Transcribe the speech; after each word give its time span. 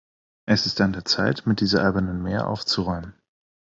Es 0.47 0.65
ist 0.65 0.81
an 0.81 0.93
der 0.93 1.05
Zeit, 1.05 1.45
mit 1.45 1.61
dieser 1.61 1.83
albernen 1.83 2.23
Mär 2.23 2.47
aufzuräumen. 2.47 3.13